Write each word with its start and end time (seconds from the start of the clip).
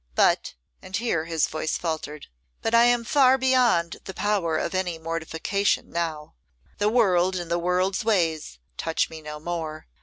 But,' 0.15 0.55
and 0.81 0.97
here 0.97 1.25
his 1.25 1.47
voice 1.47 1.77
faltered, 1.77 2.25
'but 2.63 2.73
I 2.73 2.85
am 2.85 3.03
far 3.03 3.37
beyond 3.37 3.97
the 4.05 4.15
power 4.15 4.57
of 4.57 4.73
any 4.73 4.97
mortification 4.97 5.91
now. 5.91 6.33
The 6.79 6.89
world 6.89 7.35
and 7.35 7.51
the 7.51 7.59
world's 7.59 8.03
ways 8.03 8.57
touch 8.77 9.11
me 9.11 9.21
no 9.21 9.39
more. 9.39 9.85